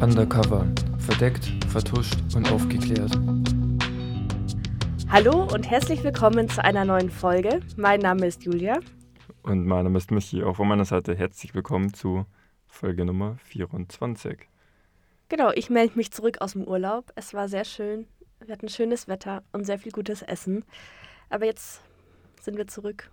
[0.00, 0.64] Undercover.
[0.98, 3.10] Verdeckt, vertuscht und aufgeklärt.
[5.08, 7.58] Hallo und herzlich willkommen zu einer neuen Folge.
[7.76, 8.78] Mein Name ist Julia.
[9.42, 10.44] Und mein Name ist Michi.
[10.44, 12.26] Auch von meiner Seite herzlich willkommen zu
[12.68, 14.38] Folge Nummer 24.
[15.28, 17.10] Genau, ich melde mich zurück aus dem Urlaub.
[17.16, 18.06] Es war sehr schön.
[18.38, 20.64] Wir hatten schönes Wetter und sehr viel gutes Essen.
[21.28, 21.80] Aber jetzt
[22.40, 23.10] sind wir zurück.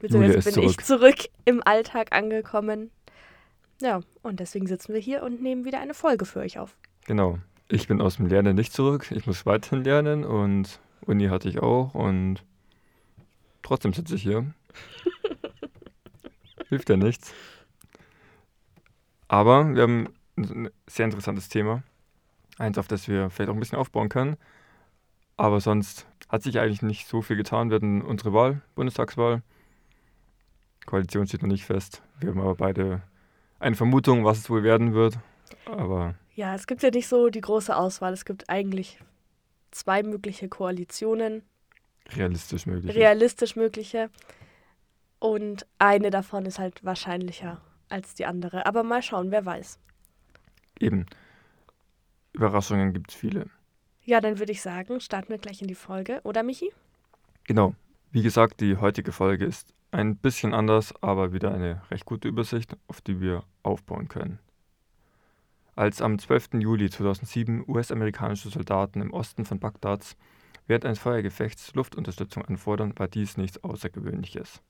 [0.00, 0.82] Julia bin ich zurück.
[0.82, 2.90] zurück im Alltag angekommen.
[3.80, 6.76] Ja, und deswegen sitzen wir hier und nehmen wieder eine Folge für euch auf.
[7.06, 7.38] Genau.
[7.68, 9.10] Ich bin aus dem Lernen nicht zurück.
[9.10, 12.44] Ich muss weiterhin lernen und Uni hatte ich auch und
[13.62, 14.52] trotzdem sitze ich hier.
[16.68, 17.32] Hilft ja nichts.
[19.28, 21.82] Aber wir haben ein sehr interessantes Thema.
[22.58, 24.36] Eins, auf das wir vielleicht auch ein bisschen aufbauen können.
[25.36, 27.70] Aber sonst hat sich eigentlich nicht so viel getan.
[27.70, 29.42] Wir hatten unsere Wahl, Bundestagswahl.
[30.86, 32.02] Koalition steht noch nicht fest.
[32.18, 33.02] Wir haben aber beide
[33.60, 35.18] eine Vermutung, was es wohl werden wird.
[35.66, 38.12] Aber Ja, es gibt ja nicht so die große Auswahl.
[38.12, 38.98] Es gibt eigentlich
[39.70, 41.42] zwei mögliche Koalitionen,
[42.16, 42.94] realistisch möglich.
[42.96, 44.10] realistisch mögliche.
[45.20, 48.66] Und eine davon ist halt wahrscheinlicher als die andere.
[48.66, 49.78] Aber mal schauen, wer weiß.
[50.80, 51.06] Eben.
[52.32, 53.46] Überraschungen gibt es viele.
[54.02, 56.20] Ja, dann würde ich sagen, starten wir gleich in die Folge.
[56.24, 56.72] Oder, Michi?
[57.44, 57.74] Genau.
[58.12, 62.76] Wie gesagt, die heutige Folge ist ein bisschen anders, aber wieder eine recht gute Übersicht,
[62.88, 64.38] auf die wir aufbauen können.
[65.76, 66.54] Als am 12.
[66.54, 70.16] Juli 2007 US-amerikanische Soldaten im Osten von Bagdads
[70.66, 74.62] während eines Feuergefechts Luftunterstützung anfordern, war dies nichts Außergewöhnliches.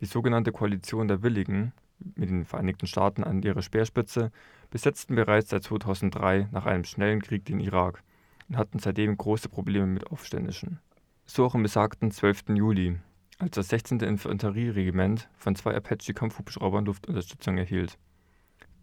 [0.00, 1.72] Die sogenannte Koalition der Willigen,
[2.14, 4.30] mit den Vereinigten Staaten an ihrer Speerspitze,
[4.70, 8.02] besetzten bereits seit 2003 nach einem schnellen Krieg den Irak
[8.48, 10.80] und hatten seitdem große Probleme mit Aufständischen.
[11.26, 12.50] So auch am besagten 12.
[12.54, 12.98] Juli,
[13.38, 14.00] als das 16.
[14.00, 17.98] Infanterieregiment von zwei Apache-Kampfhubschraubern Luftunterstützung erhielt.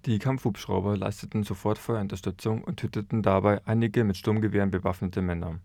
[0.06, 5.60] Die Kampfhubschrauber leisteten sofort Feuerunterstützung und töteten dabei einige mit Sturmgewehren bewaffnete Männer.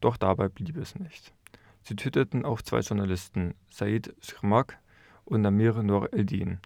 [0.00, 1.32] Doch dabei blieb es nicht.
[1.82, 4.78] Sie töteten auch zwei Journalisten, Said Shirmak
[5.24, 6.58] und Namir Noor Eldin,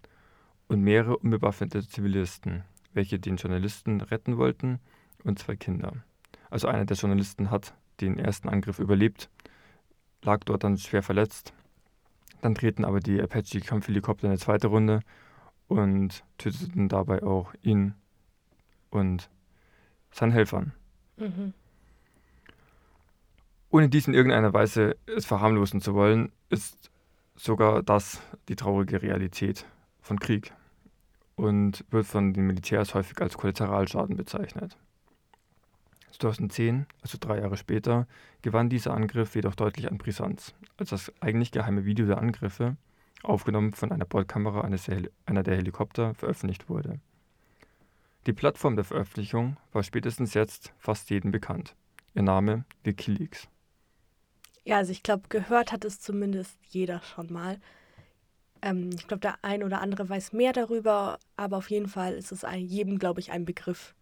[0.68, 2.64] und mehrere unbewaffnete Zivilisten,
[2.94, 4.80] welche den Journalisten retten wollten,
[5.22, 5.92] und zwei Kinder.
[6.48, 9.28] Also einer der Journalisten hat den ersten Angriff überlebt,
[10.22, 11.52] lag dort dann schwer verletzt.
[12.40, 15.00] Dann drehten aber die Apache-Kampfhelikopter eine zweite Runde
[15.68, 17.94] und töteten dabei auch ihn
[18.90, 19.28] und
[20.10, 20.72] seinen Helfern.
[21.16, 21.52] Mhm.
[23.70, 26.90] Ohne dies in irgendeiner Weise es verharmlosen zu wollen, ist
[27.34, 29.66] sogar das die traurige Realität
[30.00, 30.52] von Krieg
[31.34, 34.76] und wird von den Militärs häufig als Kollateralschaden bezeichnet.
[36.12, 38.06] 2010, also drei Jahre später,
[38.40, 42.76] gewann dieser Angriff jedoch deutlich an Brisanz, als das eigentlich geheime Video der Angriffe,
[43.22, 47.00] aufgenommen von einer Bordkamera eines Heli einer der Helikopter, veröffentlicht wurde.
[48.26, 51.76] Die Plattform der Veröffentlichung war spätestens jetzt fast jedem bekannt.
[52.14, 53.48] Ihr Name Wikileaks.
[54.64, 57.60] Ja, also ich glaube, gehört hat es zumindest jeder schon mal.
[58.62, 62.32] Ähm, ich glaube, der ein oder andere weiß mehr darüber, aber auf jeden Fall ist
[62.32, 63.94] es ein, jedem, glaube ich, ein Begriff.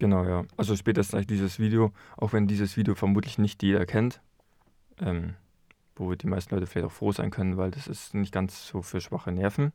[0.00, 0.44] Genau, ja.
[0.56, 4.20] Also spätestens dieses Video, auch wenn dieses Video vermutlich nicht jeder kennt,
[5.00, 5.34] ähm,
[6.04, 8.82] wo die meisten Leute vielleicht auch froh sein können, weil das ist nicht ganz so
[8.82, 9.72] für schwache Nerven.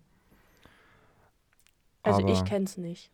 [2.03, 3.11] Also Aber ich kenne es nicht.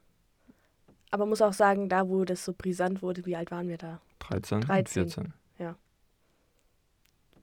[1.11, 4.01] Aber muss auch sagen, da wo das so brisant wurde, wie alt waren wir da?
[4.19, 5.09] 13, 13.
[5.09, 5.33] 14.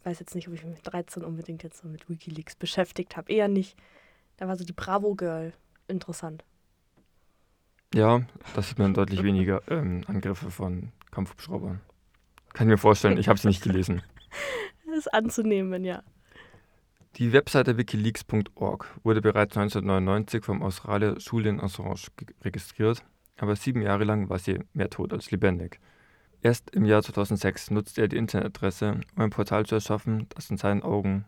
[0.01, 3.19] Ich weiß jetzt nicht, ob ich mich mit 13 unbedingt jetzt so mit Wikileaks beschäftigt
[3.19, 3.31] habe.
[3.31, 3.77] Eher nicht.
[4.39, 5.53] Da war so die Bravo Girl
[5.89, 6.43] interessant.
[7.93, 8.23] Ja,
[8.55, 11.81] da sieht man deutlich weniger ähm, Angriffe von Kampfhubschraubern.
[12.55, 14.03] Kann ich mir vorstellen, ich habe sie nicht gelesen.
[15.01, 16.03] Ist anzunehmen, ja.
[17.17, 23.03] Die Webseite wikileaks.org wurde bereits 1999 vom Australier Julian Assange ge- registriert,
[23.39, 25.81] aber sieben Jahre lang war sie mehr tot als lebendig.
[26.43, 30.59] Erst im Jahr 2006 nutzte er die Internetadresse, um ein Portal zu erschaffen, das in
[30.59, 31.25] seinen Augen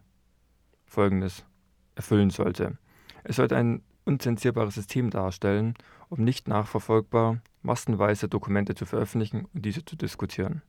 [0.84, 1.46] Folgendes
[1.94, 2.76] erfüllen sollte.
[3.24, 5.72] Es sollte ein unzensierbares System darstellen,
[6.10, 10.60] um nicht nachverfolgbar massenweise Dokumente zu veröffentlichen und diese zu diskutieren.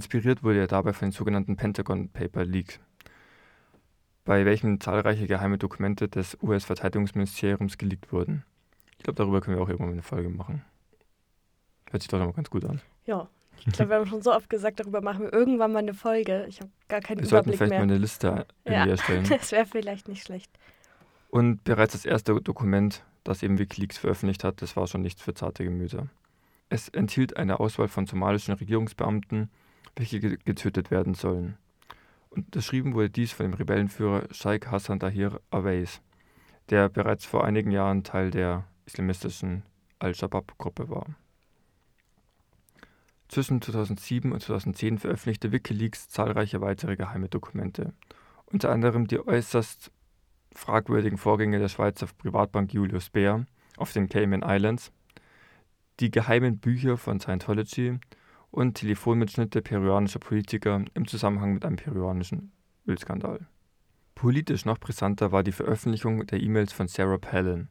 [0.00, 2.80] Inspiriert wurde er dabei von den sogenannten Pentagon Paper Leak,
[4.26, 8.44] bei welchen zahlreiche geheime Dokumente des US-Verteidigungsministeriums geleakt wurden.
[8.98, 10.62] Ich glaube, darüber können wir auch irgendwann mal eine Folge machen.
[11.90, 12.82] Hört sich doch mal ganz gut an.
[13.06, 13.26] Ja.
[13.64, 16.44] Ich glaube, wir haben schon so oft gesagt, darüber machen wir irgendwann mal eine Folge.
[16.46, 17.94] Ich habe gar keinen Wir sollten Überblick vielleicht mal mehr.
[17.94, 18.90] eine Liste irgendwie Ja.
[18.92, 19.24] erstellen.
[19.30, 20.50] Das wäre vielleicht nicht schlecht.
[21.30, 25.32] Und bereits das erste Dokument, das eben Wikileaks veröffentlicht hat, das war schon nichts für
[25.32, 26.08] zarte Gemüter.
[26.68, 29.48] Es enthielt eine Auswahl von somalischen Regierungsbeamten,
[29.96, 31.56] welche ge- getötet werden sollen.
[32.30, 36.00] Unterschrieben wurde dies von dem Rebellenführer Sheikh Hassan Tahir Awais,
[36.68, 39.62] der bereits vor einigen Jahren Teil der islamistischen
[39.98, 41.06] Al-Shabaab-Gruppe war.
[43.28, 47.92] Zwischen 2007 und 2010 veröffentlichte Wikileaks zahlreiche weitere geheime Dokumente,
[48.46, 49.90] unter anderem die äußerst
[50.52, 53.46] fragwürdigen Vorgänge der Schweizer Privatbank Julius Baer
[53.76, 54.92] auf den Cayman Islands,
[56.00, 57.98] die geheimen Bücher von Scientology
[58.50, 62.52] und Telefonmitschnitte peruanischer Politiker im Zusammenhang mit einem peruanischen
[62.86, 63.46] Ölskandal.
[64.14, 67.68] Politisch noch brisanter war die Veröffentlichung der E-Mails von Sarah Palin,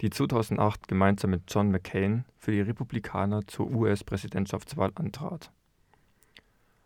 [0.00, 5.52] die 2008 gemeinsam mit John McCain für die Republikaner zur US-Präsidentschaftswahl antrat.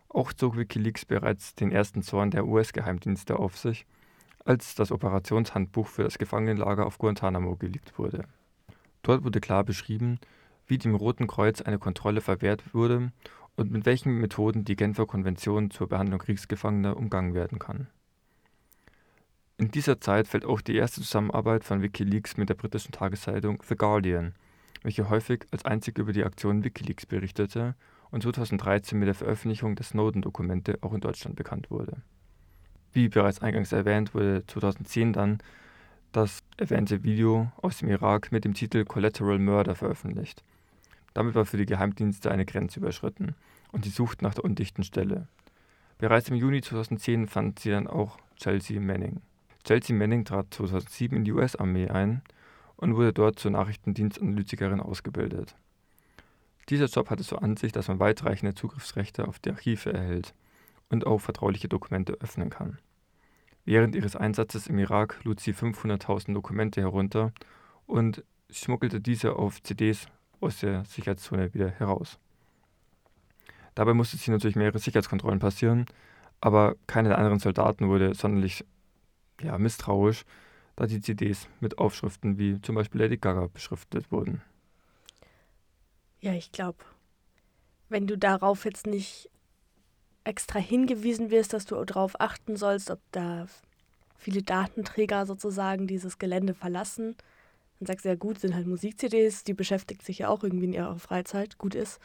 [0.08, 3.86] Auch zog Wikileaks bereits den ersten Zorn der US-Geheimdienste auf sich,
[4.44, 8.24] als das Operationshandbuch für das Gefangenenlager auf Guantanamo geleakt wurde.
[9.02, 10.18] Dort wurde klar beschrieben,
[10.70, 13.12] wie dem Roten Kreuz eine Kontrolle verwehrt wurde
[13.56, 17.88] und mit welchen Methoden die Genfer Konvention zur Behandlung Kriegsgefangener umgangen werden kann.
[19.58, 23.76] In dieser Zeit fällt auch die erste Zusammenarbeit von Wikileaks mit der britischen Tageszeitung The
[23.76, 24.34] Guardian,
[24.82, 27.74] welche häufig als einzige über die Aktion Wikileaks berichtete
[28.10, 32.00] und 2013 mit der Veröffentlichung der Snowden-Dokumente auch in Deutschland bekannt wurde.
[32.92, 35.38] Wie bereits eingangs erwähnt, wurde 2010 dann
[36.12, 40.42] das erwähnte Video aus dem Irak mit dem Titel Collateral Murder veröffentlicht.
[41.14, 43.34] Damit war für die Geheimdienste eine Grenze überschritten
[43.72, 45.28] und sie suchten nach der undichten Stelle.
[45.98, 49.20] Bereits im Juni 2010 fand sie dann auch Chelsea Manning.
[49.64, 52.22] Chelsea Manning trat 2007 in die US-Armee ein
[52.76, 55.54] und wurde dort zur Nachrichtendienstanalytikerin ausgebildet.
[56.70, 60.34] Dieser Job hatte zur Ansicht, dass man weitreichende Zugriffsrechte auf die Archive erhält
[60.88, 62.78] und auch vertrauliche Dokumente öffnen kann.
[63.64, 67.32] Während ihres Einsatzes im Irak lud sie 500.000 Dokumente herunter
[67.86, 70.08] und schmuggelte diese auf CDs
[70.40, 72.18] aus der Sicherheitszone wieder heraus.
[73.74, 75.86] Dabei musste sie natürlich mehrere Sicherheitskontrollen passieren,
[76.40, 78.64] aber keiner der anderen Soldaten wurde sonderlich
[79.40, 80.24] ja, misstrauisch,
[80.76, 84.42] da die CDs mit Aufschriften wie zum Beispiel Lady Gaga beschriftet wurden.
[86.20, 86.78] Ja, ich glaube,
[87.88, 89.30] wenn du darauf jetzt nicht
[90.24, 93.46] extra hingewiesen wirst, dass du darauf achten sollst, ob da
[94.16, 97.16] viele Datenträger sozusagen dieses Gelände verlassen,
[97.86, 100.98] sagst du ja gut, sind halt Musik-CDs, die beschäftigt sich ja auch irgendwie in ihrer
[100.98, 102.00] Freizeit, gut ist.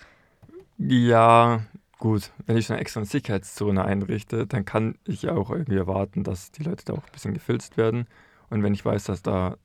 [0.78, 1.62] Ja,
[1.98, 6.52] Gut, wenn ich eine extra Sicherheitszone einrichte, dann kann ich ja auch irgendwie erwarten, dass
[6.52, 8.08] die Leute da auch ein bisschen gefilzt werden.
[8.50, 9.58] Und wenn ich weiß, dass da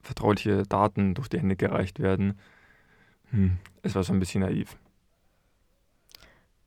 [0.00, 2.38] vertrauliche Daten durch die Hände gereicht werden,
[3.30, 4.76] hm, ist was ein bisschen naiv.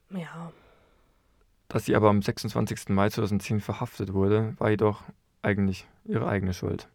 [0.10, 0.52] Ja.
[1.70, 2.90] Dass sie aber am 26.
[2.90, 5.04] Mai 2010 verhaftet wurde, war jedoch
[5.42, 6.90] eigentlich ihre eigene Schuld.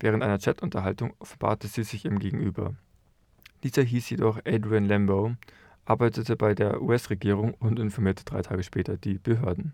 [0.00, 2.74] Während einer Chatunterhaltung offenbarte sie sich ihm gegenüber.
[3.64, 5.34] Dieser hieß jedoch Adrian Lambo
[5.84, 9.72] arbeitete bei der US-Regierung und informierte drei Tage später die Behörden.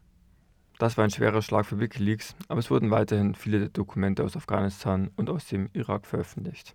[0.79, 5.11] Das war ein schwerer Schlag für Wikileaks, aber es wurden weiterhin viele Dokumente aus Afghanistan
[5.17, 6.75] und aus dem Irak veröffentlicht.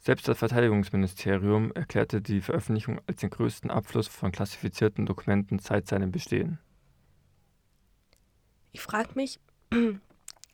[0.00, 6.10] Selbst das Verteidigungsministerium erklärte die Veröffentlichung als den größten Abfluss von klassifizierten Dokumenten seit seinem
[6.10, 6.58] Bestehen.
[8.72, 9.38] Ich frage mich,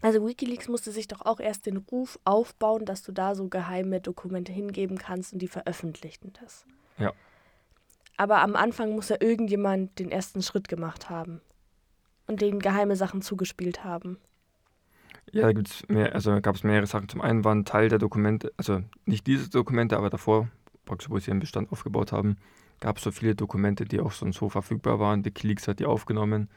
[0.01, 4.01] also Wikileaks musste sich doch auch erst den Ruf aufbauen, dass du da so geheime
[4.01, 6.65] Dokumente hingeben kannst und die veröffentlichten das.
[6.99, 7.13] Ja.
[8.17, 11.41] Aber am Anfang muss ja irgendjemand den ersten Schritt gemacht haben
[12.27, 14.19] und denen geheime Sachen zugespielt haben.
[15.33, 17.09] Ja, da gibt's mehr, also gab es mehrere Sachen.
[17.09, 20.49] Zum einen waren Teil der Dokumente, also nicht diese Dokumente, aber davor,
[20.85, 22.39] praktisch wo sie ihren Bestand aufgebaut haben,
[22.81, 25.25] gab es so viele Dokumente, die auch schon so verfügbar waren.
[25.25, 26.49] Wikileaks hat die aufgenommen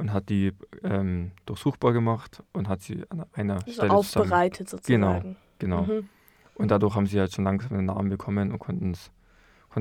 [0.00, 0.52] und hat die
[0.82, 5.36] ähm, durchsuchbar gemacht und hat sie an einer also Stelle aufbereitet sozusagen.
[5.58, 6.00] Genau, genau.
[6.00, 6.08] Mhm.
[6.54, 8.94] Und dadurch haben sie halt schon langsam einen Namen bekommen und konnten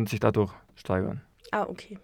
[0.05, 1.21] sich dadurch steigern.
[1.51, 1.97] Ah, okay.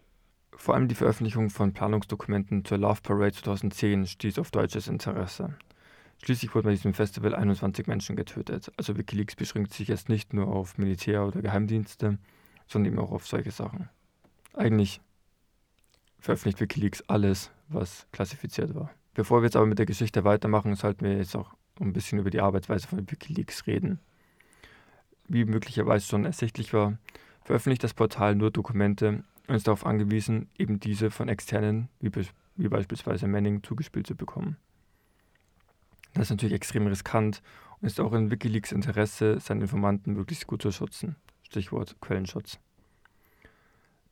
[0.51, 5.55] Vor allem die Veröffentlichung von Planungsdokumenten zur Love Parade 2010 stieß auf deutsches Interesse.
[6.23, 8.71] Schließlich wurden bei diesem Festival 21 Menschen getötet.
[8.77, 12.17] Also Wikileaks beschränkt sich jetzt nicht nur auf Militär oder Geheimdienste,
[12.67, 13.89] sondern eben auch auf solche Sachen.
[14.53, 15.01] Eigentlich
[16.25, 18.91] veröffentlicht Wikileaks alles, was klassifiziert war.
[19.13, 22.29] Bevor wir jetzt aber mit der Geschichte weitermachen, sollten wir jetzt auch ein bisschen über
[22.29, 23.99] die Arbeitsweise von Wikileaks reden.
[25.27, 26.97] Wie möglicherweise schon ersichtlich war,
[27.43, 32.11] veröffentlicht das Portal nur Dokumente, und ist darauf angewiesen, eben diese von externen, wie,
[32.55, 34.57] wie beispielsweise Manning, zugespielt zu bekommen.
[36.13, 37.43] Das ist natürlich extrem riskant
[37.79, 41.15] und ist auch in Wikileaks Interesse, seine Informanten möglichst gut zu schützen.
[41.43, 42.59] Stichwort Quellenschutz.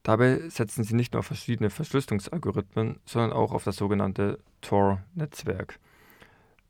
[0.04, 5.80] Dabei setzen sie nicht nur auf verschiedene Verschlüsselungsalgorithmen, sondern auch auf das sogenannte Tor-Netzwerk.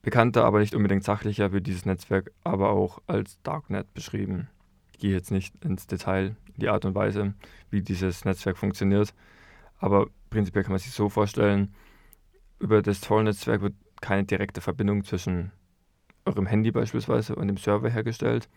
[0.04, 4.50] Bekannter, aber nicht unbedingt sachlicher wird dieses Netzwerk aber auch als Darknet beschrieben.
[4.92, 7.34] Ich gehe jetzt nicht ins Detail, die Art und Weise,
[7.72, 9.16] wie dieses Netzwerk funktioniert.
[9.80, 11.74] Aber prinzipiell kann man sich so vorstellen,
[12.60, 15.52] über das Tor-Netzwerk wird keine direkte Verbindung zwischen
[16.26, 18.48] eurem Handy beispielsweise und dem Server hergestellt,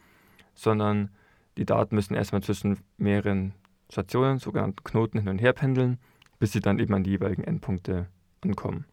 [0.55, 1.11] sondern
[1.57, 3.55] die Daten müssen erstmal zwischen mehreren
[3.91, 5.99] Stationen, sogenannten Knoten, hin und her pendeln,
[6.39, 8.07] bis sie dann eben an die jeweiligen Endpunkte
[8.43, 8.85] ankommen.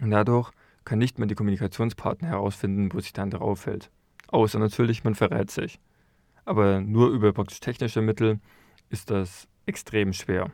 [0.00, 0.50] Und dadurch
[0.84, 3.90] kann nicht mehr die Kommunikationspartner herausfinden, wo sich der andere auffällt.
[4.28, 5.80] Außer natürlich, man verrät sich.
[6.44, 8.40] Aber nur über praktisch technische Mittel
[8.88, 10.50] ist das extrem schwer.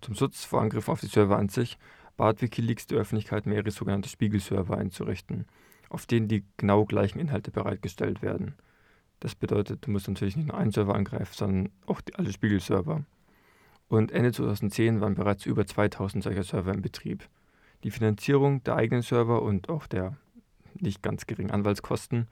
[0.00, 1.78] Zum Schutz vor Angriffen auf die Server an sich
[2.16, 5.46] bat Wikileaks die Öffentlichkeit, mehrere sogenannte Spiegelserver einzurichten,
[5.88, 8.54] auf denen die genau gleichen Inhalte bereitgestellt werden.
[9.20, 13.04] Das bedeutet, du musst natürlich nicht nur einen Server angreifen, sondern auch die, alle Spiegelserver.
[13.88, 17.28] Und Ende 2010 waren bereits über 2000 solcher Server in Betrieb.
[17.84, 20.16] Die Finanzierung der eigenen Server und auch der
[20.74, 22.28] nicht ganz geringen Anwaltskosten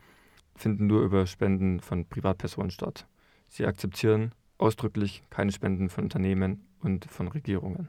[0.55, 3.07] finden nur über Spenden von Privatpersonen statt.
[3.49, 7.89] Sie akzeptieren ausdrücklich keine Spenden von Unternehmen und von Regierungen.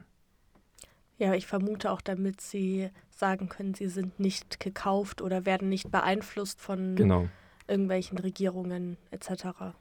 [1.18, 5.90] Ja, ich vermute auch, damit sie sagen können, sie sind nicht gekauft oder werden nicht
[5.90, 7.28] beeinflusst von Genau.
[7.70, 9.74] Irgendwelchen Regierungen etc.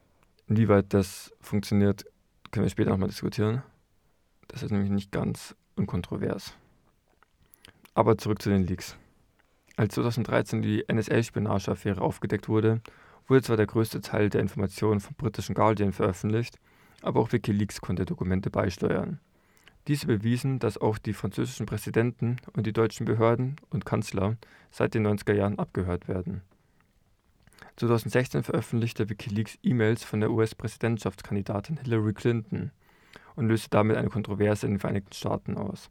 [0.48, 2.06] Inwieweit das funktioniert,
[2.52, 3.64] können wir später nochmal diskutieren.
[4.48, 6.54] Das ist nämlich nicht ganz unkontrovers.
[7.94, 8.96] Aber zurück zu den Leaks.
[9.76, 12.82] Als 2013 die NSA-Spionage-Affäre aufgedeckt wurde,
[13.28, 16.60] wurde zwar der größte Teil der Informationen vom britischen Guardian veröffentlicht,
[17.02, 19.20] aber auch Wikileaks konnte Dokumente beisteuern.
[19.88, 24.36] Diese bewiesen, dass auch die französischen Präsidenten und die deutschen Behörden und Kanzler
[24.72, 26.42] seit den 90er Jahren abgehört werden.
[27.78, 32.72] 2016 veröffentlichte Wikileaks E-Mails von der US-Präsidentschaftskandidatin Hillary Clinton
[33.36, 35.90] und löste damit eine Kontroverse in den Vereinigten Staaten aus.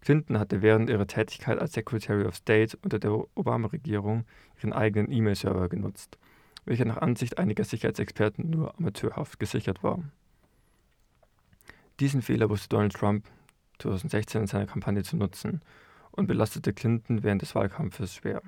[0.00, 4.24] Clinton hatte während ihrer Tätigkeit als Secretary of State unter der Obama-Regierung
[4.58, 6.18] ihren eigenen E-Mail-Server genutzt,
[6.64, 10.02] welcher nach Ansicht einiger Sicherheitsexperten nur amateurhaft gesichert war.
[12.00, 13.26] Diesen Fehler wusste Donald Trump
[13.78, 15.60] 2016 in seiner Kampagne zu nutzen
[16.12, 18.42] und belastete Clinton während des Wahlkampfes schwer.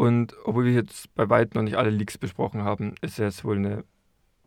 [0.00, 3.56] Und obwohl wir jetzt bei weitem noch nicht alle Leaks besprochen haben, ist es wohl
[3.56, 3.84] eine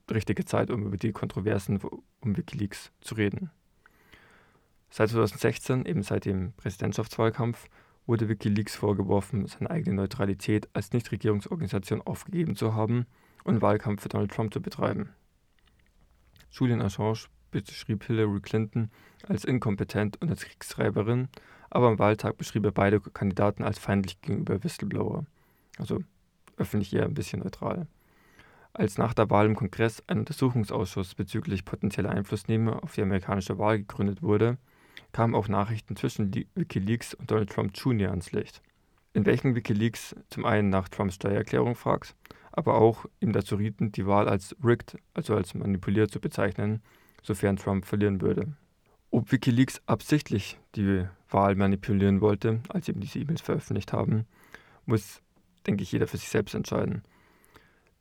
[0.09, 1.79] richtige Zeit, um über die Kontroversen
[2.21, 3.51] um Wikileaks zu reden.
[4.89, 7.67] Seit 2016, eben seit dem Präsidentschaftswahlkampf,
[8.07, 13.05] wurde Wikileaks vorgeworfen, seine eigene Neutralität als Nichtregierungsorganisation aufgegeben zu haben
[13.43, 15.09] und Wahlkampf für Donald Trump zu betreiben.
[16.49, 18.89] Julian Assange beschrieb Hillary Clinton
[19.27, 21.27] als inkompetent und als Kriegstreiberin,
[21.69, 25.27] aber am Wahltag beschrieb er beide Kandidaten als feindlich gegenüber Whistleblower.
[25.77, 25.99] Also
[26.57, 27.87] öffentlich eher ein bisschen neutral.
[28.73, 33.77] Als nach der Wahl im Kongress ein Untersuchungsausschuss bezüglich potenzieller Einflussnahme auf die amerikanische Wahl
[33.79, 34.57] gegründet wurde,
[35.11, 38.09] kamen auch Nachrichten zwischen Wikileaks und Donald Trump Jr.
[38.09, 38.61] ans Licht.
[39.13, 42.15] In welchen Wikileaks zum einen nach Trumps Steuererklärung fragt,
[42.51, 46.81] aber auch ihm dazu rieten, die Wahl als rigged, also als manipuliert zu bezeichnen,
[47.21, 48.53] sofern Trump verlieren würde.
[49.11, 54.25] Ob Wikileaks absichtlich die Wahl manipulieren wollte, als sie eben diese E-Mails veröffentlicht haben,
[54.87, 55.21] muss,
[55.67, 57.03] denke ich, jeder für sich selbst entscheiden.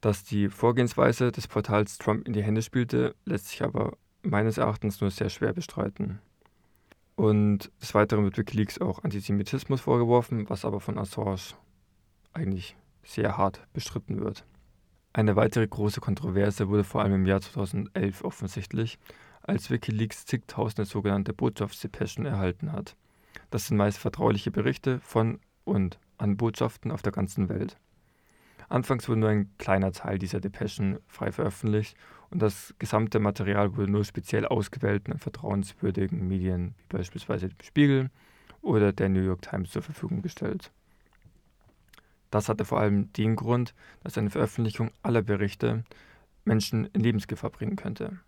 [0.00, 5.00] Dass die Vorgehensweise des Portals Trump in die Hände spielte, lässt sich aber meines Erachtens
[5.00, 6.20] nur sehr schwer bestreiten.
[7.14, 11.54] Und des Weiteren wird Wikileaks auch Antisemitismus vorgeworfen, was aber von Assange
[12.32, 14.44] eigentlich sehr hart bestritten wird.
[15.12, 18.98] Eine weitere große Kontroverse wurde vor allem im Jahr 2011 offensichtlich,
[19.42, 22.96] als Wikileaks zigtausende sogenannte Botschaftsdepeschen erhalten hat.
[23.50, 27.76] Das sind meist vertrauliche Berichte von und an Botschaften auf der ganzen Welt.
[28.68, 31.96] Anfangs wurde nur ein kleiner Teil dieser Depeschen frei veröffentlicht
[32.30, 38.10] und das gesamte Material wurde nur speziell ausgewählten und vertrauenswürdigen Medien wie beispielsweise dem Spiegel
[38.62, 40.70] oder der New York Times zur Verfügung gestellt.
[42.30, 45.84] Das hatte vor allem den Grund, dass eine Veröffentlichung aller Berichte
[46.44, 48.20] Menschen in Lebensgefahr bringen könnte.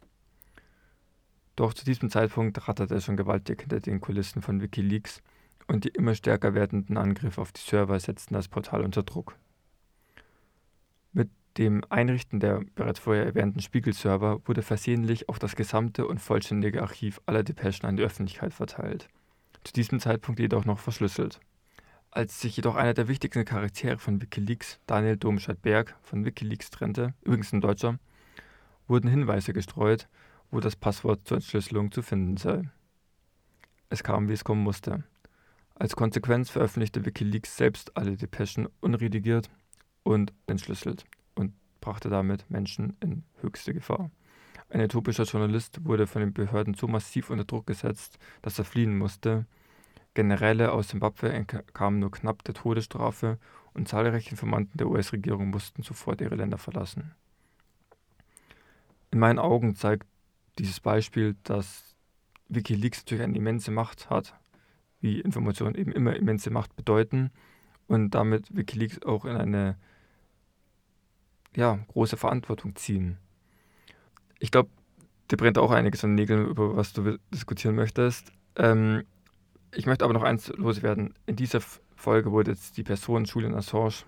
[1.56, 5.22] Doch zu diesem Zeitpunkt ratterte es schon gewaltig hinter den Kulissen von Wikileaks
[5.66, 9.36] und die immer stärker werdenden Angriffe auf die Server setzten das Portal unter Druck.
[11.12, 16.82] Mit dem Einrichten der bereits vorher erwähnten Spiegelserver wurde versehentlich auch das gesamte und vollständige
[16.82, 19.08] Archiv aller Depeschen an die Öffentlichkeit verteilt.
[19.62, 21.40] Zu diesem Zeitpunkt jedoch noch verschlüsselt.
[22.10, 27.52] Als sich jedoch einer der wichtigsten Charaktere von Wikileaks, Daniel Domscheit-Berg, von Wikileaks trennte, übrigens
[27.52, 27.98] ein Deutscher,
[28.86, 30.08] wurden Hinweise gestreut,
[30.50, 32.70] wo das Passwort zur Entschlüsselung zu finden sei.
[33.88, 35.02] Es kam, wie es kommen musste.
[35.76, 39.50] Als Konsequenz veröffentlichte Wikileaks selbst alle Depeschen unredigiert
[40.04, 41.04] und entschlüsselt
[41.34, 44.10] und brachte damit Menschen in höchste Gefahr.
[44.68, 48.96] Ein äthiopischer Journalist wurde von den Behörden so massiv unter Druck gesetzt, dass er fliehen
[48.96, 49.46] musste.
[50.14, 53.38] Generäle aus Simbabwe entkamen nur knapp der Todesstrafe
[53.72, 57.14] und zahlreiche Informanten der US-Regierung mussten sofort ihre Länder verlassen.
[59.10, 60.06] In meinen Augen zeigt
[60.58, 61.96] dieses Beispiel, dass
[62.48, 64.34] Wikileaks natürlich eine immense Macht hat,
[65.04, 67.30] wie Informationen eben immer immense Macht bedeuten
[67.86, 69.76] und damit Wikileaks auch in eine
[71.54, 73.18] ja, große Verantwortung ziehen.
[74.38, 74.70] Ich glaube,
[75.30, 78.32] dir brennt auch einiges an Nägeln, über was du diskutieren möchtest.
[78.56, 79.04] Ähm,
[79.74, 81.12] ich möchte aber noch eins loswerden.
[81.26, 81.60] In dieser
[81.94, 84.04] Folge wurde jetzt die Person Julian Assange,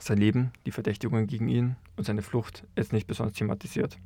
[0.00, 3.96] sein Leben, die Verdächtigungen gegen ihn und seine Flucht jetzt nicht besonders thematisiert.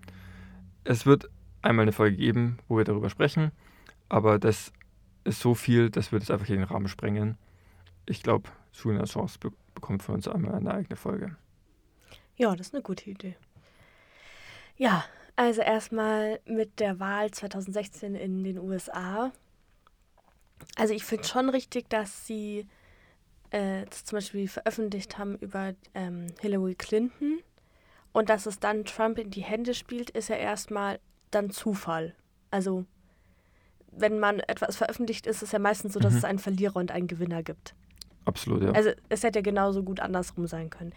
[0.85, 1.31] Es wird
[1.63, 3.53] einmal eine Folge geben, wo wir darüber sprechen,
[4.11, 4.73] aber das
[5.25, 7.39] ist so viel, das wird jetzt einfach hier den Rahmen sprengen.
[8.07, 11.37] Ich glaube, Julian Assange be bekommt von uns einmal eine eigene Folge.
[12.37, 13.37] Ja, das ist eine gute Idee.
[14.77, 15.05] Ja,
[15.37, 19.33] also erstmal mit der Wahl 2016 in den USA.
[20.77, 22.67] Also ich finde schon richtig, dass sie
[23.51, 27.41] äh, das zum Beispiel veröffentlicht haben über ähm, Hillary Clinton
[28.13, 31.01] und dass es dann Trump in die Hände spielt, ist ja erstmal
[31.31, 32.15] dann Zufall.
[32.51, 32.85] Also
[33.93, 36.19] wenn man etwas veröffentlicht, ist es ja meistens so, dass mhm.
[36.19, 37.75] es einen Verlierer und einen Gewinner gibt.
[38.25, 38.71] Absolut, ja.
[38.73, 40.93] Also es hätte ja genauso gut andersrum sein können.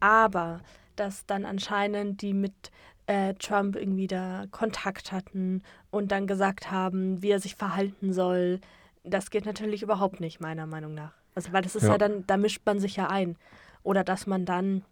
[0.00, 0.60] Aber
[0.96, 2.70] dass dann anscheinend die mit
[3.06, 8.60] äh, Trump irgendwie da Kontakt hatten und dann gesagt haben, wie er sich verhalten soll,
[9.02, 11.12] das geht natürlich überhaupt nicht, meiner Meinung nach.
[11.34, 11.90] Also, weil das ist ja.
[11.90, 13.36] ja dann, da mischt man sich ja ein.
[13.82, 14.82] Oder dass man dann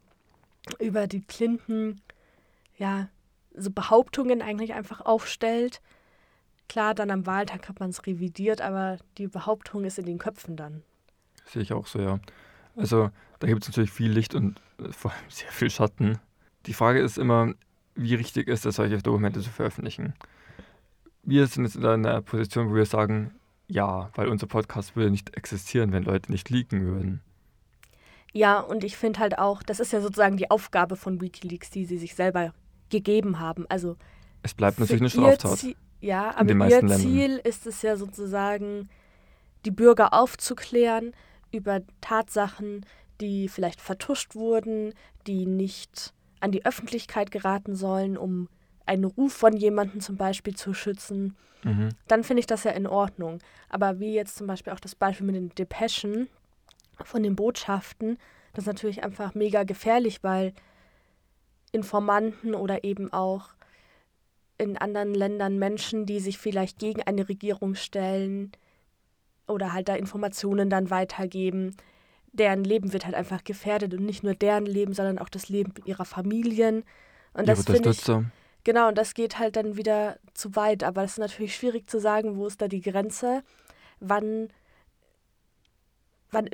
[0.78, 2.00] über die Clinton,
[2.76, 3.08] ja,
[3.54, 5.80] so Behauptungen eigentlich einfach aufstellt.
[6.68, 10.56] Klar, dann am Wahltag hat man es revidiert, aber die Behauptung ist in den Köpfen
[10.56, 10.82] dann.
[11.44, 12.18] Sehe ich auch so, ja.
[12.76, 16.18] Also da gibt es natürlich viel Licht und äh, vor allem sehr viel Schatten.
[16.66, 17.52] Die Frage ist immer,
[17.94, 20.14] wie richtig ist es, solche Dokumente zu veröffentlichen?
[21.24, 23.34] Wir sind jetzt in einer Position, wo wir sagen,
[23.68, 27.20] ja, weil unser Podcast würde nicht existieren, wenn Leute nicht leaken würden.
[28.32, 31.84] Ja, und ich finde halt auch, das ist ja sozusagen die Aufgabe von Wikileaks, die
[31.84, 32.54] sie sich selber
[32.88, 33.66] gegeben haben.
[33.68, 33.96] Also
[34.42, 35.58] es bleibt natürlich eine Straftat.
[35.58, 37.40] Ziel, ja, aber ihr Ziel Ländern.
[37.44, 38.88] ist es ja sozusagen,
[39.64, 41.14] die Bürger aufzuklären
[41.52, 42.84] über Tatsachen,
[43.20, 44.94] die vielleicht vertuscht wurden,
[45.26, 48.48] die nicht an die Öffentlichkeit geraten sollen, um
[48.84, 51.90] einen Ruf von jemandem zum Beispiel zu schützen, mhm.
[52.08, 53.38] dann finde ich das ja in Ordnung.
[53.68, 56.28] Aber wie jetzt zum Beispiel auch das Beispiel mit den Depeschen
[57.04, 58.18] von den Botschaften,
[58.54, 60.52] das ist natürlich einfach mega gefährlich, weil
[61.70, 63.50] Informanten oder eben auch
[64.62, 68.52] in anderen Ländern Menschen, die sich vielleicht gegen eine Regierung stellen
[69.46, 71.76] oder halt da Informationen dann weitergeben,
[72.32, 75.74] deren Leben wird halt einfach gefährdet und nicht nur deren Leben, sondern auch das Leben
[75.84, 76.84] ihrer Familien.
[77.34, 78.04] Und das finde ich
[78.64, 80.84] genau und das geht halt dann wieder zu weit.
[80.84, 83.42] Aber es ist natürlich schwierig zu sagen, wo ist da die Grenze,
[84.00, 84.48] wann
[86.30, 86.48] wann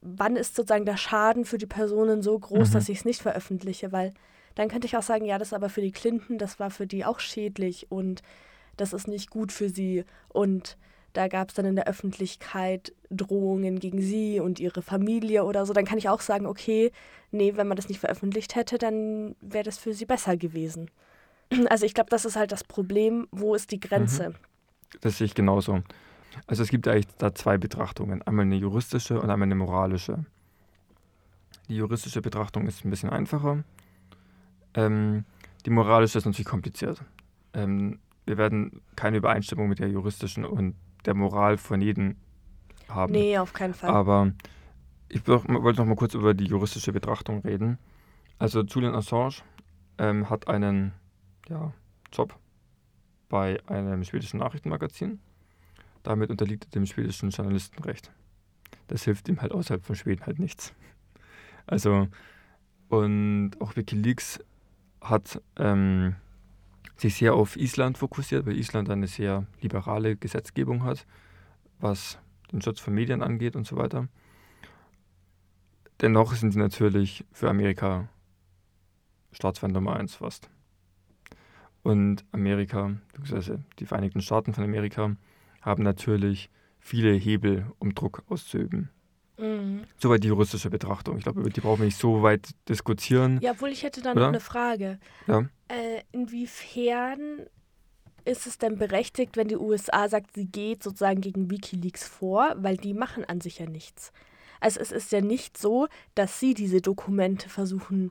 [0.00, 2.72] wann ist sozusagen der Schaden für die Personen so groß, mhm.
[2.72, 4.14] dass ich es nicht veröffentliche, weil
[4.58, 6.88] dann könnte ich auch sagen, ja, das ist aber für die Clinton, das war für
[6.88, 8.22] die auch schädlich und
[8.76, 10.76] das ist nicht gut für sie und
[11.12, 15.72] da gab es dann in der Öffentlichkeit Drohungen gegen sie und ihre Familie oder so.
[15.72, 16.90] Dann kann ich auch sagen, okay,
[17.30, 20.90] nee, wenn man das nicht veröffentlicht hätte, dann wäre das für sie besser gewesen.
[21.70, 24.30] Also ich glaube, das ist halt das Problem, wo ist die Grenze?
[24.30, 24.34] Mhm.
[25.02, 25.82] Das sehe ich genauso.
[26.48, 30.24] Also es gibt eigentlich da zwei Betrachtungen, einmal eine juristische und einmal eine moralische.
[31.68, 33.62] Die juristische Betrachtung ist ein bisschen einfacher.
[34.74, 35.24] Ähm,
[35.66, 37.02] die moralische ist natürlich kompliziert.
[37.54, 40.74] Ähm, wir werden keine Übereinstimmung mit der juristischen und
[41.06, 42.16] der Moral von jedem
[42.88, 43.12] haben.
[43.12, 43.90] Nee, auf keinen Fall.
[43.90, 44.32] Aber
[45.08, 47.78] ich wollte noch mal kurz über die juristische Betrachtung reden.
[48.38, 49.36] Also Julian Assange
[49.98, 50.92] ähm, hat einen
[51.48, 51.72] ja,
[52.12, 52.38] Job
[53.28, 55.20] bei einem schwedischen Nachrichtenmagazin.
[56.02, 58.12] Damit unterliegt er dem schwedischen Journalistenrecht.
[58.86, 60.72] Das hilft ihm halt außerhalb von Schweden halt nichts.
[61.66, 62.08] Also,
[62.88, 64.40] und auch Wikileaks
[65.00, 66.16] hat ähm,
[66.96, 71.06] sich sehr auf Island fokussiert, weil Island eine sehr liberale Gesetzgebung hat,
[71.78, 72.18] was
[72.52, 74.08] den Schutz von Medien angeht und so weiter.
[76.00, 78.08] Dennoch sind sie natürlich für Amerika
[79.32, 80.50] Staatsfeind Nummer eins fast.
[81.82, 85.16] Und Amerika, beziehungsweise die Vereinigten Staaten von Amerika,
[85.60, 88.90] haben natürlich viele Hebel, um Druck auszuüben.
[89.38, 89.84] Mhm.
[89.98, 91.18] Soweit die juristische Betrachtung.
[91.18, 93.38] Ich glaube, über die brauchen wir nicht so weit diskutieren.
[93.40, 94.98] Ja, obwohl ich hätte da noch eine Frage.
[95.26, 95.40] Ja.
[95.68, 97.46] Äh, inwiefern
[98.24, 102.76] ist es denn berechtigt, wenn die USA sagt, sie geht sozusagen gegen Wikileaks vor, weil
[102.76, 104.12] die machen an sich ja nichts.
[104.60, 108.10] Also es ist ja nicht so, dass sie diese Dokumente versuchen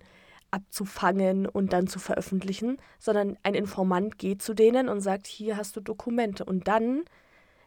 [0.49, 5.75] abzufangen und dann zu veröffentlichen, sondern ein Informant geht zu denen und sagt, hier hast
[5.75, 6.45] du Dokumente.
[6.45, 7.03] Und dann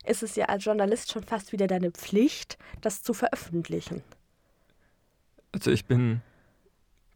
[0.04, 4.02] ist es ja als Journalist schon fast wieder deine Pflicht, das zu veröffentlichen.
[5.52, 6.22] Also ich bin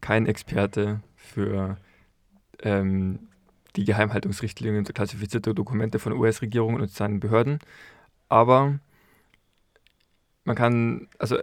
[0.00, 1.78] kein Experte für
[2.60, 3.28] ähm,
[3.76, 7.58] die Geheimhaltungsrichtlinien für klassifizierte Dokumente von US-Regierungen und seinen Behörden,
[8.28, 8.78] aber
[10.44, 11.38] man kann, also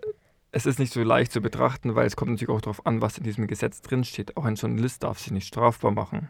[0.51, 3.17] es ist nicht so leicht zu betrachten, weil es kommt natürlich auch darauf an, was
[3.17, 4.38] in diesem Gesetz drinsteht.
[4.38, 6.30] Auch ein Journalist darf sich nicht strafbar machen.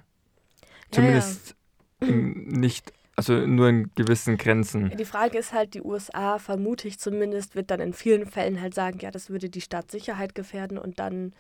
[0.92, 1.56] Zumindest
[2.00, 2.94] nicht,
[3.30, 4.90] also nur in gewissen Grenzen.
[4.98, 8.74] Die Frage ist halt, die USA, vermute ich zumindest, wird dann in vielen Fällen halt
[8.74, 11.34] sagen, ja, das würde die Staatssicherheit gefährden und dann,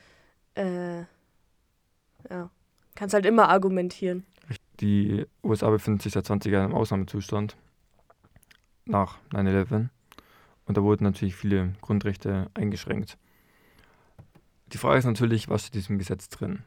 [0.53, 0.99] äh,
[2.29, 2.51] ja,
[2.93, 4.25] kannst halt immer argumentieren.
[4.79, 7.57] Die USA befinden sich seit 20 Jahren im Ausnahmezustand
[8.85, 9.89] nach 9-11
[10.65, 13.17] und da wurden natürlich viele Grundrechte eingeschränkt.
[14.67, 16.63] Die Frage ist natürlich, was steht in diesem Gesetz drin?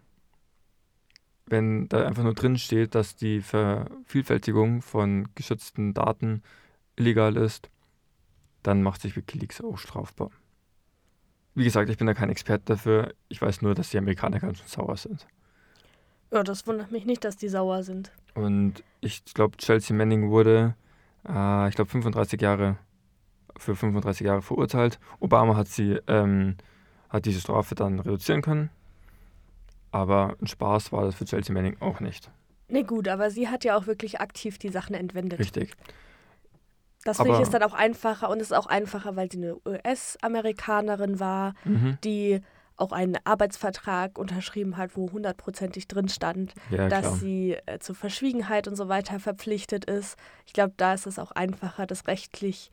[1.46, 6.42] Wenn da einfach nur drin steht, dass die Vervielfältigung von geschützten Daten
[6.96, 7.70] illegal ist,
[8.62, 10.30] dann macht sich Wikileaks auch strafbar.
[11.54, 13.14] Wie gesagt, ich bin da kein Experte dafür.
[13.28, 15.26] Ich weiß nur, dass die Amerikaner ganz schön sauer sind.
[16.32, 18.10] Ja, das wundert mich nicht, dass die sauer sind.
[18.34, 20.74] Und ich glaube, Chelsea Manning wurde,
[21.28, 22.78] äh, ich glaube, 35 Jahre
[23.56, 24.98] für 35 Jahre verurteilt.
[25.20, 26.56] Obama hat sie ähm,
[27.08, 28.70] hat diese Strafe dann reduzieren können.
[29.94, 32.28] Aber ein Spaß war das für Chelsea Manning auch nicht.
[32.66, 35.38] Nee, gut, aber sie hat ja auch wirklich aktiv die Sachen entwendet.
[35.38, 35.74] Richtig.
[37.04, 39.56] Das finde ich ist dann auch einfacher und es ist auch einfacher, weil sie eine
[39.66, 41.98] US-Amerikanerin war, Mhm.
[42.02, 42.40] die
[42.76, 47.16] auch einen Arbeitsvertrag unterschrieben hat, wo hundertprozentig drin stand, Ja, dass klar.
[47.16, 50.16] sie äh, zur Verschwiegenheit und so weiter verpflichtet ist.
[50.44, 52.72] Ich glaube, da ist es auch einfacher, das rechtlich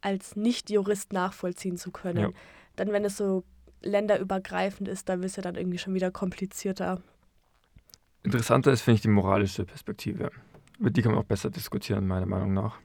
[0.00, 2.18] als Nicht-Jurist nachvollziehen zu können.
[2.18, 2.30] Ja.
[2.74, 3.44] Dann, wenn es so
[3.82, 7.00] länderübergreifend ist, da wird es ja dann irgendwie schon wieder komplizierter.
[8.22, 10.30] Interessanter ist, finde ich, die moralische Perspektive.
[10.78, 12.78] Über die kann man auch besser diskutieren, meiner Meinung nach.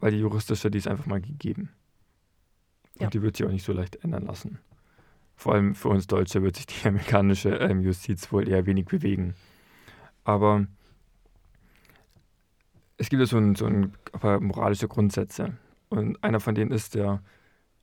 [0.00, 1.70] Weil die juristische, die ist einfach mal gegeben.
[2.94, 3.10] Und Ja.
[3.10, 4.58] die wird sich auch nicht so leicht ändern lassen.
[5.36, 9.34] Vor allem für uns Deutsche wird sich die amerikanische ähm, Justiz wohl eher wenig bewegen.
[10.24, 10.66] Aber
[12.96, 15.56] es gibt ja so, ein, so ein paar moralische Grundsätze.
[15.88, 17.22] Und einer von denen ist der,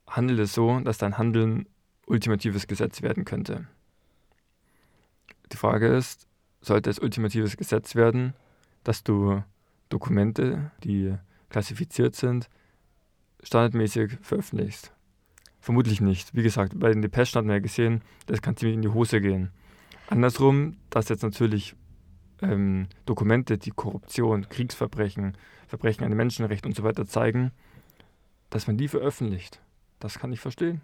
[0.07, 1.67] handle so, dass dein Handeln
[2.05, 3.67] ultimatives Gesetz werden könnte.
[5.51, 6.27] Die Frage ist,
[6.61, 8.33] sollte es ultimatives Gesetz werden,
[8.83, 9.43] dass du
[9.89, 11.15] Dokumente, die
[11.49, 12.49] klassifiziert sind,
[13.43, 14.91] standardmäßig veröffentlichst?
[15.59, 16.35] Vermutlich nicht.
[16.35, 19.21] Wie gesagt, bei den Depeschen hat man ja gesehen, das kann ziemlich in die Hose
[19.21, 19.51] gehen.
[20.07, 21.75] Andersrum, dass jetzt natürlich
[22.41, 25.37] ähm, Dokumente, die Korruption, Kriegsverbrechen,
[25.67, 27.51] Verbrechen an den Menschenrechten und so weiter zeigen,
[28.49, 29.59] dass man die veröffentlicht.
[29.99, 30.81] Das kann ich verstehen.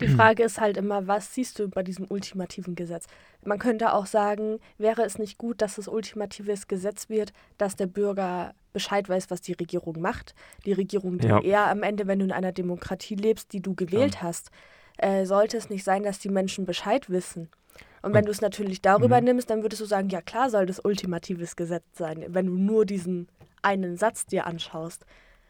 [0.00, 3.06] Die Frage ist halt immer, was siehst du bei diesem ultimativen Gesetz?
[3.44, 7.86] Man könnte auch sagen, wäre es nicht gut, dass es ultimatives Gesetz wird, dass der
[7.86, 10.34] Bürger Bescheid weiß, was die Regierung macht.
[10.66, 11.40] Die Regierung, die Ja.
[11.40, 14.50] eher am Ende, wenn du in einer Demokratie lebst, die du gewählt hast,
[14.98, 17.48] äh, sollte es nicht sein, dass die Menschen Bescheid wissen.
[18.02, 19.24] Und wenn du es natürlich darüber Mhm.
[19.24, 22.84] nimmst, dann würdest du sagen, ja klar soll das ultimatives Gesetz sein, wenn du nur
[22.84, 23.28] diesen
[23.62, 25.06] einen Satz dir anschaust.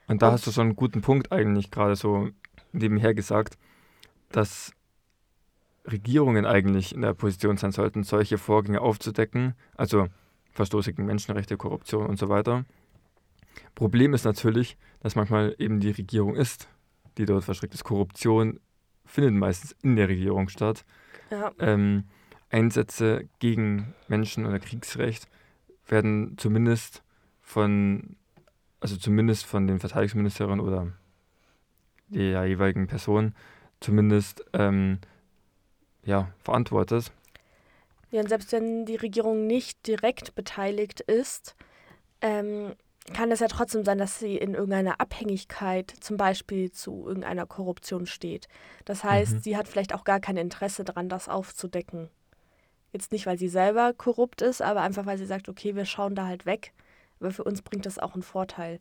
[0.07, 2.29] Und da Und- hast du schon einen guten Punkt eigentlich gerade so
[2.73, 3.57] nebenher gesagt,
[4.31, 4.73] dass
[5.87, 10.09] Regierungen eigentlich in der Position sein sollten, solche Vorgänge aufzudecken, also
[10.53, 12.65] Verstoße gegen Menschenrechte, Korruption und so weiter.
[13.75, 16.69] Problem ist natürlich, dass manchmal eben die Regierung ist,
[17.19, 17.85] die dort verstrickt ist.
[17.85, 18.61] Korruption
[19.05, 20.85] findet meistens in der Regierung statt.
[21.31, 22.05] Ja, Ähm,
[22.51, 25.29] Einsätze gegen Menschen oder Kriegsrecht
[25.89, 27.03] werden zumindest
[27.41, 28.17] von,
[28.81, 30.93] also zumindest von den Verteidigungsministerinnen oder
[32.09, 33.35] der jeweiligen Person
[33.85, 34.99] zumindest ähm,
[36.05, 37.13] ja, verantwortet.
[38.11, 41.55] Ja, und selbst wenn die Regierung nicht direkt beteiligt ist,
[42.21, 42.75] ähm,
[43.13, 48.07] kann es ja trotzdem sein, dass sie in irgendeiner Abhängigkeit zum Beispiel zu irgendeiner Korruption
[48.07, 48.49] steht.
[48.87, 49.39] Das heißt, Mhm.
[49.41, 52.09] sie hat vielleicht auch gar kein Interesse daran, das aufzudecken.
[52.93, 56.15] Jetzt nicht, weil sie selber korrupt ist, aber einfach, weil sie sagt, okay, wir schauen
[56.15, 56.73] da halt weg.
[57.21, 58.81] Aber für uns bringt das auch einen Vorteil.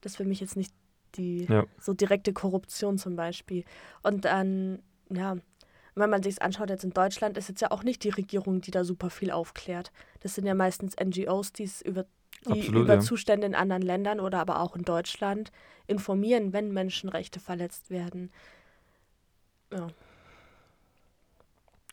[0.00, 0.72] Das ist für mich jetzt nicht
[1.16, 1.64] die Ja.
[1.80, 3.64] so direkte Korruption zum Beispiel.
[4.02, 5.36] Und dann, ja,
[5.94, 8.60] wenn man sich es anschaut, jetzt in Deutschland ist jetzt ja auch nicht die Regierung,
[8.60, 9.90] die da super viel aufklärt.
[10.20, 11.52] Das sind ja meistens NGOs,
[11.84, 12.04] über,
[12.46, 13.00] die Absolut, über ja.
[13.00, 15.50] Zustände in anderen Ländern oder aber auch in Deutschland
[15.88, 18.30] informieren, wenn Menschenrechte verletzt werden.
[19.72, 19.88] Ja.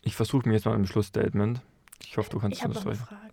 [0.04, 1.62] Ich versuche mir jetzt mal im Schlussstatement.
[2.04, 2.98] Ich hoffe, du kannst Ich das noch eine rein.
[3.08, 3.25] Frage.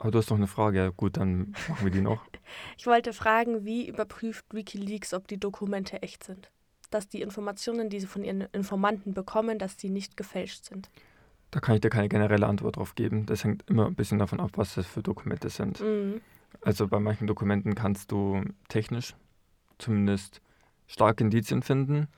[0.00, 0.78] Aber du hast noch eine Frage.
[0.78, 2.24] Ja, gut, dann machen wir die noch.
[2.76, 6.50] Ich wollte fragen, wie überprüft Wikileaks, ob die Dokumente echt sind?
[6.90, 10.90] Dass die Informationen, die sie von ihren Informanten bekommen, dass die nicht gefälscht sind.
[11.52, 13.26] Da kann ich dir keine generelle Antwort drauf geben.
[13.26, 15.80] Das hängt immer ein bisschen davon ab, was das für Dokumente sind.
[15.80, 16.20] Mhm.
[16.60, 19.14] Also bei manchen Dokumenten kannst du technisch
[19.78, 20.40] zumindest
[20.88, 22.08] starke Indizien finden.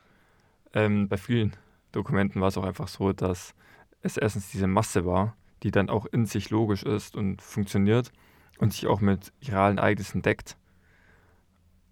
[0.73, 1.57] Ähm, bei vielen
[1.90, 3.55] Dokumenten war es auch einfach so, dass
[4.01, 8.12] es erstens diese Masse war, die dann auch in sich logisch ist und funktioniert
[8.59, 10.57] und sich auch mit realen Ereignissen deckt.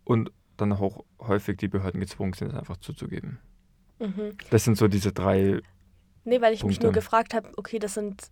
[0.05, 3.39] Und dann auch häufig die Behörden gezwungen sind, es einfach zuzugeben.
[3.99, 4.37] Mhm.
[4.51, 5.61] Das sind so diese drei,
[6.25, 6.87] Nee, weil ich mich Punkte.
[6.87, 8.31] nur gefragt habe, okay, das sind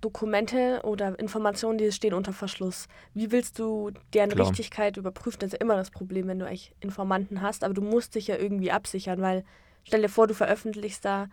[0.00, 2.86] Dokumente oder Informationen, die stehen unter Verschluss.
[3.14, 4.48] Wie willst du deren Klar.
[4.48, 5.40] Richtigkeit überprüfen?
[5.40, 8.28] Das ist ja immer das Problem, wenn du eigentlich Informanten hast, aber du musst dich
[8.28, 9.44] ja irgendwie absichern, weil
[9.82, 11.28] stell dir vor, du veröffentlichst da,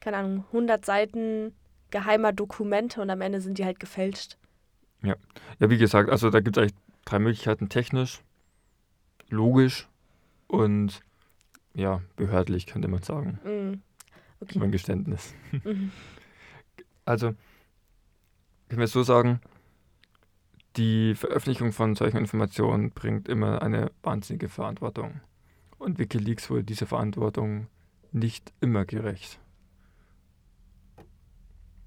[0.00, 1.54] keine Ahnung, 100 Seiten
[1.94, 4.36] geheimer Dokumente und am Ende sind die halt gefälscht.
[5.04, 5.14] Ja,
[5.60, 8.20] wie gesagt, also da gibt es eigentlich drei Möglichkeiten: technisch,
[9.28, 9.88] logisch
[10.48, 11.00] und
[11.72, 13.38] ja, behördlich, könnte man sagen.
[13.44, 13.82] Mm.
[14.40, 14.58] Okay.
[14.58, 15.34] Mein Geständnis.
[15.64, 15.90] Mhm.
[17.06, 17.34] Also,
[18.70, 19.38] können wir es so sagen,
[20.76, 25.20] die Veröffentlichung von solchen Informationen bringt immer eine wahnsinnige Verantwortung.
[25.76, 27.66] Und Wikileaks wurde dieser Verantwortung
[28.10, 29.38] nicht immer gerecht.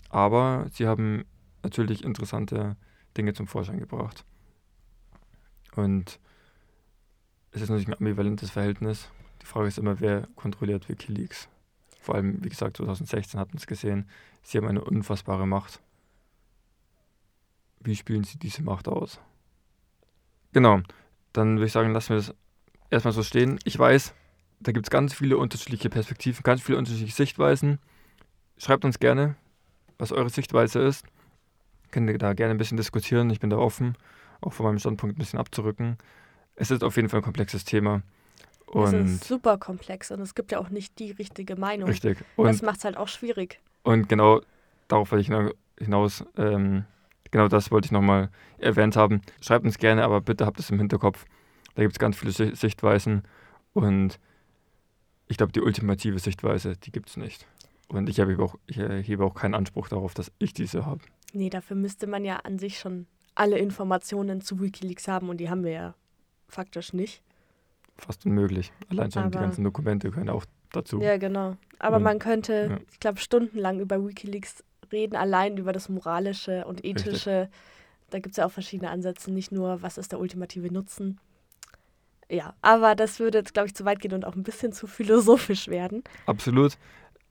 [0.10, 1.26] Aber sie haben
[1.64, 2.76] natürlich interessante
[3.18, 4.26] Dinge zum Vorschein gebracht.
[5.76, 6.20] Und
[7.52, 9.10] es ist natürlich ein ambivalentes Verhältnis.
[9.42, 11.50] Die Frage ist immer, wer kontrolliert Wikileaks?
[12.00, 14.10] Vor allem, wie gesagt, 2016 hatten wir es gesehen,
[14.42, 15.82] sie haben eine unfassbare Macht.
[17.80, 19.20] Wie spielen sie diese Macht aus?
[20.54, 20.82] Genau,
[21.34, 22.34] dann würde ich sagen, lassen wir das
[22.90, 23.60] erstmal so stehen.
[23.66, 24.14] Ich weiß,
[24.60, 27.80] da gibt es ganz viele unterschiedliche Perspektiven, ganz viele unterschiedliche Sichtweisen.
[28.58, 29.36] Schreibt uns gerne,
[29.98, 31.06] was eure Sichtweise ist.
[31.92, 33.30] Könnt ihr da gerne ein bisschen diskutieren.
[33.30, 33.96] Ich bin da offen,
[34.42, 35.98] auch von meinem Standpunkt ein bisschen abzurücken.
[36.56, 38.02] Es ist auf jeden Fall ein komplexes Thema.
[38.68, 41.88] Es Und ist super komplex und es gibt ja auch nicht die richtige Meinung.
[41.88, 42.18] richtig.
[42.36, 43.60] das Und, macht es halt auch schwierig.
[43.84, 44.42] und genau
[44.90, 46.84] darauf wollte ich hina- hinaus, ähm,
[47.32, 49.22] genau das wollte ich nochmal erwähnt haben.
[49.42, 51.26] Schreibt uns gerne, aber bitte habt es im Hinterkopf.
[51.76, 53.24] Da gibt es ganz viele Si- Sichtweisen
[53.74, 54.20] und
[55.30, 57.46] ich glaube, die ultimative Sichtweise, die gibt es nicht.
[57.90, 61.02] Und ich, habe auch, ich erhebe auch keinen Anspruch darauf, dass ich diese habe.
[61.34, 65.50] Nee, dafür müsste man ja an sich schon alle Informationen zu Wikileaks haben und die
[65.50, 65.94] haben wir ja
[66.50, 67.22] faktisch nicht.
[67.98, 68.72] Fast unmöglich.
[68.90, 71.00] Allein schon die Aber- ganzen Dokumente gehören auch dazu.
[71.02, 71.56] Ja, genau.
[71.80, 72.78] Aber Und- man könnte, ja.
[72.92, 77.50] ich glaube, stundenlang über Wikileaks reden, allein über das Moralische und Ethische.
[78.10, 81.20] Da gibt es ja auch verschiedene Ansätze, nicht nur, was ist der ultimative Nutzen.
[82.30, 84.88] Ja, aber das würde jetzt, glaube ich, zu weit gehen und auch ein bisschen zu
[84.88, 86.04] philosophisch werden.
[86.26, 86.78] Absolut.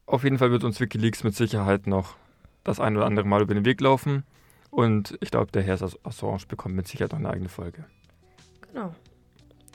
[0.06, 2.14] Auf jeden Fall wird uns Wikileaks mit Sicherheit noch
[2.64, 4.24] das ein oder andere Mal über den Weg laufen.
[4.70, 7.84] Und ich glaube, der Herr Assange bekommt mit Sicherheit noch eine eigene Folge.
[8.72, 8.94] Genau.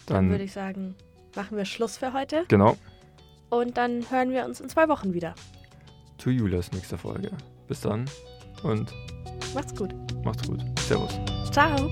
[0.05, 0.95] Dann Dann, würde ich sagen,
[1.35, 2.77] machen wir Schluss für heute genau,
[3.49, 5.35] und dann hören wir uns in zwei Wochen wieder.
[6.17, 7.31] zu Julias nächster Folge.
[7.67, 8.05] Bis dann
[8.63, 8.93] und
[9.53, 9.93] Macht's gut.
[10.23, 10.61] macht's gut.
[10.79, 11.19] Servus.
[11.51, 11.89] Ciao.